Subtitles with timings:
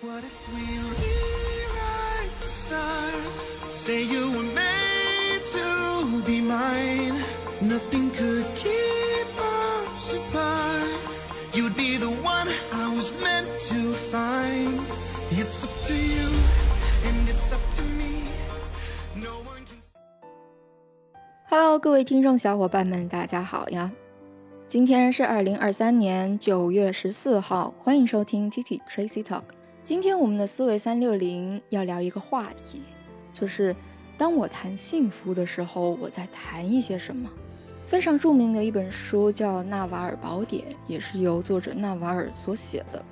[0.00, 0.20] Hello，
[21.80, 23.90] 各位听众小伙伴们，大家好呀！
[24.68, 29.57] 今天是二零二三年九月十四号，欢迎收听 Titi Tracy Talk。
[29.88, 32.82] 今天我们的思维三六零要聊一个话题，
[33.32, 33.74] 就是
[34.18, 37.26] 当我谈幸福的时候，我在谈一些什么。
[37.86, 43.02] 非常著名的一本书叫《纳瓦尔宝典》，也是由作者纳瓦尔所写的。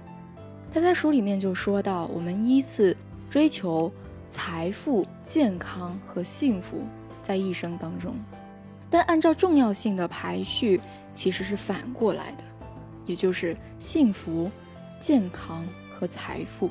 [0.71, 2.95] 他在书里面就说到，我们依次
[3.31, 3.91] 追求
[4.29, 6.83] 财富、健康和幸福。
[7.23, 8.15] 在一生当中，
[8.91, 10.79] 但按照重要性的排序，
[11.15, 12.45] 其实是反过来的，
[13.07, 14.51] 也就是幸福、
[15.01, 15.65] 健康
[15.99, 16.69] 和财富。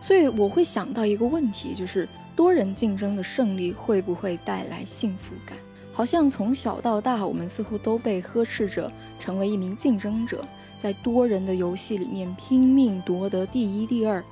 [0.00, 5.58] 所以我会想到一个问题，就是多人竞争的胜利会不会带来幸福感？
[5.92, 10.44] 好像从小到大，我们似乎都被呵斥着成为一名竞争者，
[10.78, 14.22] 在多人的游戏里面拼命夺得第一、第二，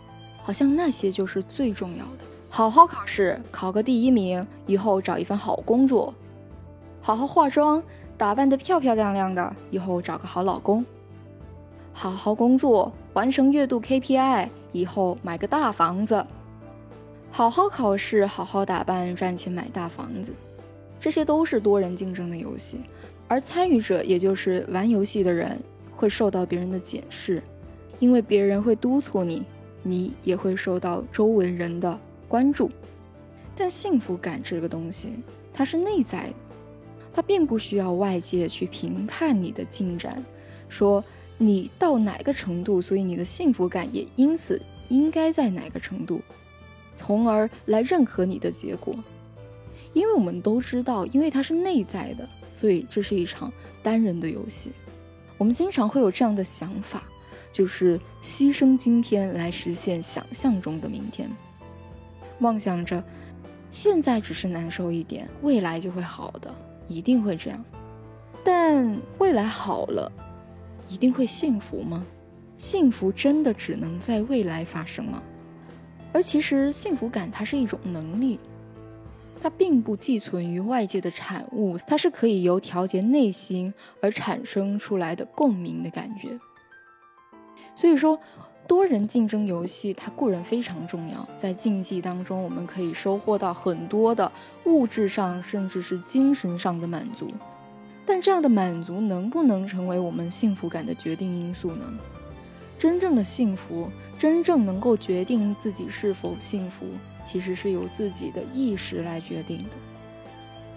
[0.43, 2.25] 好像那些就是最重要的。
[2.51, 6.13] 好好考试，考个第一名，以后找一份好工作；
[7.01, 7.83] 好好化妆，
[8.17, 10.85] 打扮得漂漂亮亮的，以后找个好老公；
[11.97, 16.23] 好好工作，完成月度 KPI，以后买个大房子；
[17.31, 20.33] 好好考试，好好打扮，赚钱买大房子。
[21.01, 22.81] 这些都是多人竞争的游戏，
[23.29, 25.57] 而参与者，也就是玩游戏的人，
[25.95, 27.43] 会受到别人的检视，
[28.01, 29.45] 因为别人会督促你，
[29.83, 31.99] 你也会受到周围人的。
[32.27, 32.69] 关注，
[33.55, 35.11] 但幸福感这个东西，
[35.53, 36.35] 它是内在的，
[37.13, 40.21] 它并不需要外界去评判你的进展，
[40.69, 41.05] 说
[41.39, 46.21] 你到哪个程度，所以你的幸福感也因此应该在哪个程度，
[46.95, 48.95] 从而来认可你的结果。
[49.93, 54.73] 因为我们都知道，因为它是内在的，所以这是一场单人的游戏。
[55.39, 57.03] 我们经常会有这样的想法，
[57.53, 61.31] 就是牺牲今天来实现想象中的明天。
[62.41, 63.03] 妄想着，
[63.71, 66.53] 现在只是难受一点，未来就会好的，
[66.89, 67.65] 一定会这样。
[68.43, 70.11] 但未来好了，
[70.95, 72.07] 一定会幸福吗？
[72.57, 75.21] 幸福真的只能在未来发生吗？
[76.13, 78.39] 而其实幸福感它是一种能力，
[79.43, 86.39] 它并不寄存于外界的产物，它是可以由调节内心而产生出来的共鸣的感觉。
[87.75, 88.17] 所以说。
[88.67, 94.33] 多人竞争游戏，它固然非常重要，在竞技当中，我们可以收获到很多的
[94.65, 97.29] 物质上，甚至是精神上的满足。
[98.07, 101.85] 但这样的满足能不能成为我们幸福感的决定因素呢？
[102.79, 103.89] 真正的幸福，
[104.19, 106.87] 真正能够决定自己是否幸福，
[107.25, 109.77] 其实是由自己的意识来决定的。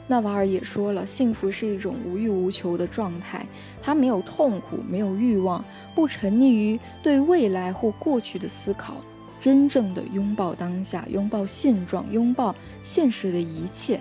[0.09, 3.45] 纳瓦尔也说了，幸福是一种无欲无求的状态，
[3.81, 5.61] 它没有痛苦，没有欲望，
[5.93, 8.95] 不沉溺于对未来或过去的思考，
[9.41, 13.99] 真正的拥抱当下，拥抱现状，拥抱现实的一切。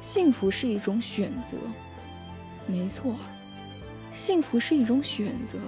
[0.00, 1.56] 幸福是一种选择，
[2.66, 3.14] 没错，
[4.14, 5.58] 幸福是一种选择。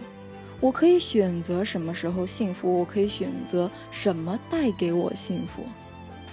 [0.61, 5.63] 我可以选择什么时候幸福，我可以选择什么带给我幸福。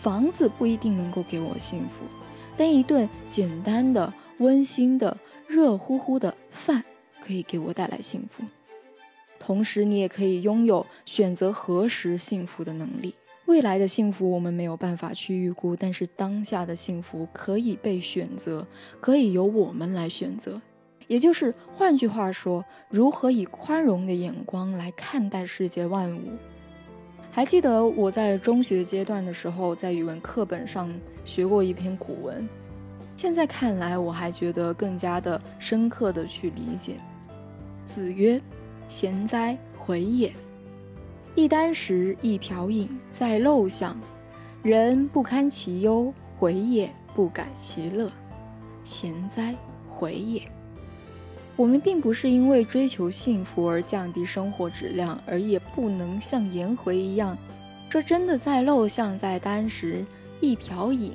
[0.02, 2.06] 房子不一定能够给我幸福。
[2.58, 5.18] 但一顿简单的、温馨的、
[5.48, 6.84] 热乎乎的饭
[7.26, 8.44] 可以给我带来幸福，
[9.40, 13.16] 同时你也可以拥有选择何时幸福的能力。
[13.52, 18.66] 未来的幸福我们没有办法去预估，但是当下的幸福可以被选择，
[19.02, 20.62] 可以由我们来选择。
[21.06, 26.22] 也就是换句话说，如何以宽容的眼光来看待世界万物。
[27.30, 30.90] 还记得我在中学阶段的时候，在语文课本上
[31.26, 32.48] 学过一篇古文，
[33.18, 36.96] 现在看来，我还觉得更加的深刻的去理解。
[37.86, 38.42] 子曰
[38.88, 40.32] ：“贤哉，回也！
[41.34, 43.98] 一箪食，一瓢饮，在陋巷，
[44.62, 48.12] 人不堪其忧，回也不改其乐。
[48.84, 49.56] 贤哉，
[49.90, 50.42] 回也！”
[51.56, 57.38] 我们并不是因为追求幸福而降低生活质量，而也不能像颜回一样，
[57.90, 60.06] 说真的在陋巷在箪食
[60.42, 61.14] 一瓢饮，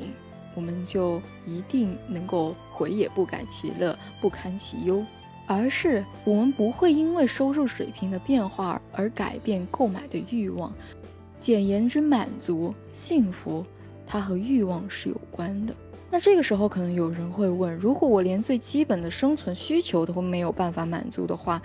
[0.55, 5.05] 我们就一定能够回也不改其乐，不堪其忧，
[5.47, 10.73] 而是我们不会因为收入水平的变化而改变购买的欲望。
[11.39, 13.65] 简言之，满足幸福，
[14.07, 15.75] 它和欲望是有关的。
[16.11, 21.61] 那这个时候，可能有人会问：如果我连最基本的生存需求都没有办法满足的话，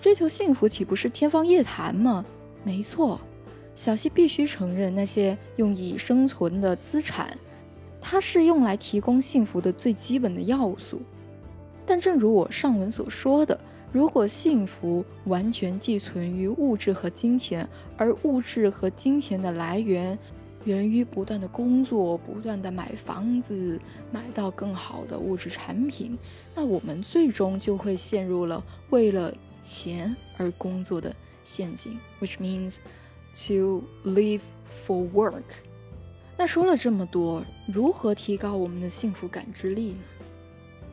[0.00, 2.24] 追求幸福岂不是天方夜谭吗？
[2.62, 3.20] 没错，
[3.74, 7.36] 小溪必须承认，那些用以生存的资产，
[8.00, 11.00] 它是用来提供幸福的最基本的要素。
[11.86, 13.58] 但正如我上文所说的，
[13.92, 20.18] 如果幸福完全寄存于物质和金钱，而物质和金钱的来源
[20.64, 23.80] 源于不断的工作、不断的买房子、
[24.10, 26.18] 买到更好的物质产品，
[26.54, 32.76] 那我们最终就会陷入了为了钱而工作的陷阱，which means。
[33.46, 34.40] To live
[34.84, 35.44] for work。
[36.36, 39.98] 那说了这么多，如何提高我们的幸福感知力呢？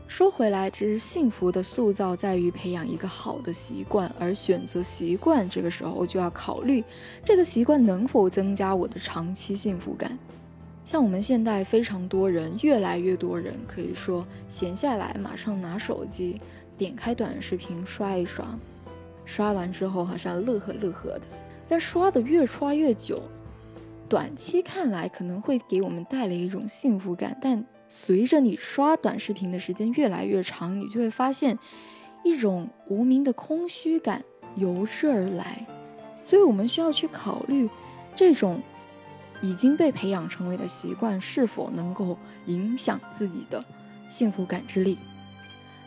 [0.07, 6.83] 说回来，其实幸福的塑造在于培养一个好的习惯，而选择习惯，这个时候就要考虑
[7.23, 10.17] 这个习惯能否增加我的长期幸福感。
[10.85, 16.39] 像我们现代非常多人，越来越多人可以说闲下来马上拿手机，
[16.77, 18.47] 点开短视频刷一刷，
[19.25, 21.21] 刷完之后好像乐呵乐呵的。
[21.67, 23.21] 但刷的越刷越久，
[24.07, 31.57] 短期看来可能会给我们带来一种幸福感，但随着你刷短视频的时间越来越长，你就会发现
[32.23, 34.23] 一种无名的空虚感
[34.55, 35.65] 由之而来。
[36.23, 37.69] 所以，我们需要去考虑
[38.13, 38.61] 这种
[39.41, 42.17] 已经被培养成为的习惯是否能够
[42.47, 43.63] 影响自己的
[44.09, 44.97] 幸福感知力。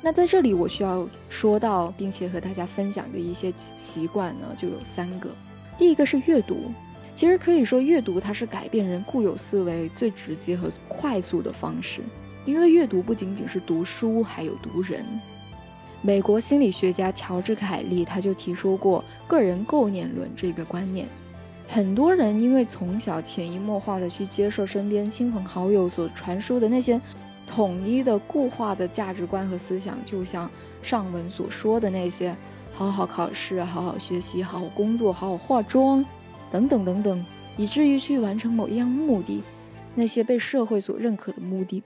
[0.00, 5.29] 那在这里，我需要说到并且和大家分享的一些习惯呢，就有三个。
[5.76, 6.73] 第一个是阅读，
[7.20, 12.00] 其实可以说阅读它是改变人固有思维最直接和快速的方式，
[12.46, 15.05] 因为阅读不仅仅是读书，还有读人。
[16.00, 21.06] 美国心理学家乔治凯利他就提出过个人构念论这个观念。
[21.69, 26.99] 很多人因为从小潜移默化的去接受身边亲朋好友所传输的那些
[27.46, 30.50] 统一的固化的价值观和思想，就像
[30.82, 32.34] 上文所说的那些。
[32.73, 36.02] 好好考试，好好学习，好好工作，好好化妆，
[36.50, 37.25] 等等等等，
[37.56, 39.43] 以至于去完成某一样目的，
[39.94, 41.82] 那些被社会所认可的目的。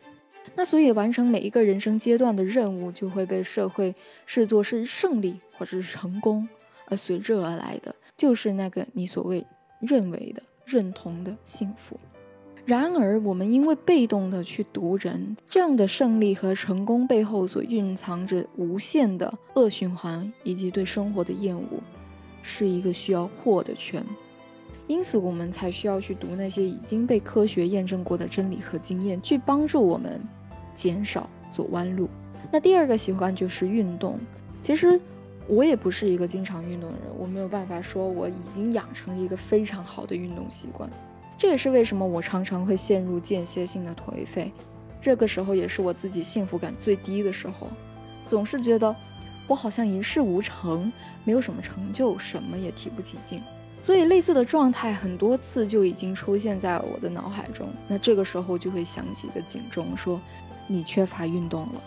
[0.54, 3.94] 那所以完成每一个人生阶段的任务，就会被社会
[4.26, 6.48] 视作是胜利或者是成功，
[6.86, 9.44] 而随之而来的就是那个你所谓
[9.80, 11.98] 认为的认同的幸福。
[12.66, 21.82] 然而，我们因为被动的去读人，这样的胜利和成功背后所蕴藏着无限的恶循环以及对生活的厌恶，
[22.42, 24.02] 是一个需要破的圈。
[24.86, 30.20] 因此，我们才需要去读那些已经被科学验证过的真理和经验，去帮助我们
[30.74, 32.08] 减少走弯路。
[32.52, 34.18] 那第二个习惯就是运动。
[34.62, 35.00] 其实，
[35.48, 40.88] 我也不是一个经常运动的人，我没有办法说我已经养成了一个非常好的运动习惯。
[41.38, 44.52] 这也是为什么我常常会陷入间歇性的颓废，
[45.00, 47.68] 这个时候也是我自己幸福感最低的时候，
[48.26, 48.94] 总是觉得
[49.46, 50.92] 我好像一事无成，
[51.24, 53.42] 没有什么成就，什么也提不起劲。
[53.84, 57.68] 所以类似的状态很多次就已经出现在我的脑海中。
[57.86, 60.18] 那这个时候就会响起一个警钟，说
[60.66, 61.82] 你缺乏运动了。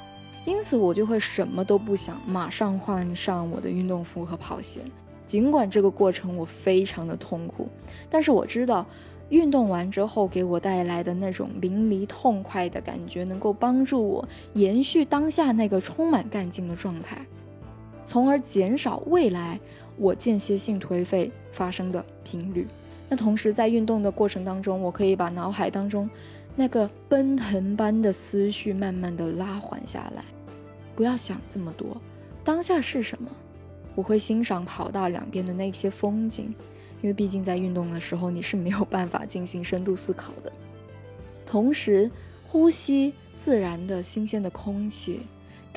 [0.45, 4.81] 因此我就会什么都不想，马上换上我的运动服和跑鞋。
[5.25, 7.67] 尽管这个过程我非常的痛苦，
[8.11, 8.85] 但是我知道。
[9.29, 17.25] 运动完之后给我带来的那种淋漓痛快的感觉，能够帮助我延续当下那个充满干劲的状态，
[18.05, 19.59] 从而减少未来
[19.97, 22.67] 我间歇性颓废发生的频率。
[23.09, 26.09] 那同时在运动的过程当中，我可以把脑海当中
[26.55, 30.23] 那个奔腾般的思绪慢慢的拉缓下来，
[30.95, 31.99] 不要想这么多，
[32.43, 33.29] 当下是什么？
[33.95, 36.53] 我会欣赏跑道两边的那些风景。
[37.01, 40.51] 因为毕竟在运动的时候，你是没有办法进行深度思考的。
[41.45, 42.09] 同时，
[42.47, 45.21] 呼吸自然的新鲜的空气，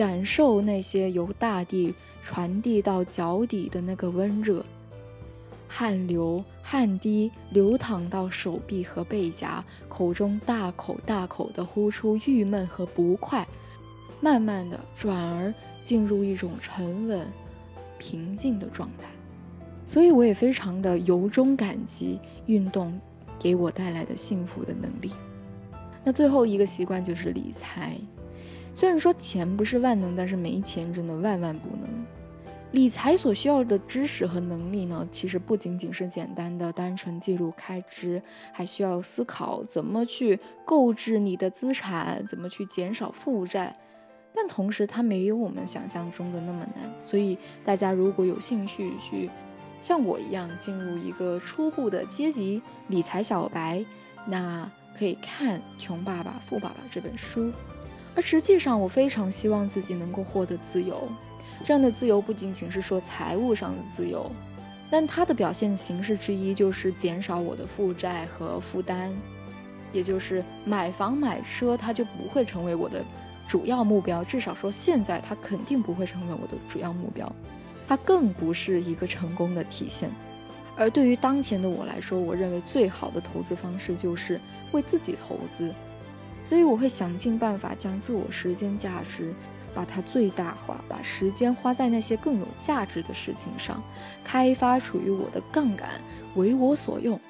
[0.00, 4.64] 感受那些由大地传递到脚底的那个温热，
[5.68, 13.46] 汗流汗滴流淌到手臂和背颊，口中大口大口的呼出郁闷和不快，
[14.22, 15.52] 慢慢的转而
[15.84, 17.30] 进入一种沉稳、
[17.98, 19.06] 平静的状态。
[19.86, 22.98] 所以我也非常的由衷感激运动
[23.38, 25.12] 给我带来的幸福的能力。
[26.02, 27.98] 那最后一个习惯就是理财。
[28.74, 31.88] 虽然说钱不是万能，但是没钱真的万万不能。
[32.72, 38.22] 理财所需要的知识和能力呢，其实不仅仅是简单的单纯记录开支，
[38.52, 43.76] 还需要思考怎么去购置你的资产，怎么去减少负债。
[44.32, 46.90] 但同时，它没有我们想象中的那么难。
[47.04, 49.28] 所以大家如果有兴趣去。
[49.82, 53.82] 像我一样进入一个初步的阶级理财小白，
[54.26, 57.50] 那可以看《穷爸爸富爸爸》这本书。
[58.14, 61.08] 而实际上，我非常希望自己能够获得自由。
[61.64, 64.30] 这样的自由不仅仅是说财务上的自由，
[64.90, 69.12] 但它的表现形式之一就是减少我的负债和负担，
[69.92, 73.04] 也就是买房买车，它就不会成为我的
[73.46, 74.24] 主要目标。
[74.24, 77.30] 至少说现在它肯定不会成为我的主要目标，
[77.86, 80.10] 它更不是一个成功的体现。
[80.76, 84.40] 而对于当前的我来说，我认为最好的投资方式就是
[84.72, 85.74] 为自己投资，
[86.42, 89.34] 所以我会想尽办法将自我时间价值。
[89.72, 93.80] 把它最大化，把时间花在那些更有价值的事情上，
[94.24, 95.88] 开发属于我的杠杆，
[96.34, 97.20] 为我所用。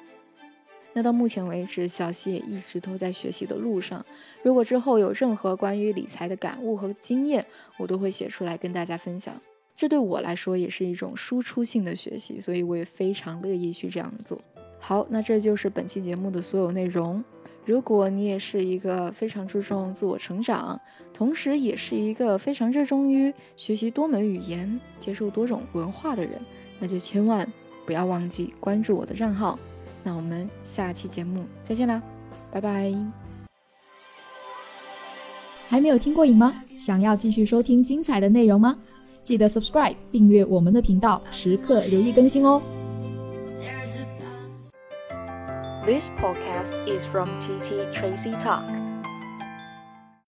[0.91, 4.03] 那到目前为止，小溪也一直都在学习的路上。
[4.41, 7.45] 如果之后有任何关于理财的感悟和经验，
[7.77, 9.39] 我都会写出来跟大家分享。
[9.77, 14.41] 这对我来说也是一种输出性的学习，所以我也非常乐意去这样做。
[14.79, 17.23] 好，那这就是本期节目的所有内容。
[17.63, 20.79] 如果你也是一个非常注重自我成长，
[21.13, 26.41] 同时也是一个非常热衷于学习多门语言、接受多种文化的人，
[26.79, 27.47] 那就千万
[27.85, 29.59] 不要忘记关注我的账号。
[30.03, 32.01] 那我们下期节目再见啦，
[32.51, 32.91] 拜拜！
[35.67, 36.63] 还没有听过瘾吗？
[36.79, 38.75] 想要继续收听精彩的内容吗？
[39.21, 42.59] 记得 subscribe 订阅我们的频道，时刻留意更新哦。
[45.83, 48.90] This podcast is from TT Tracy Talk.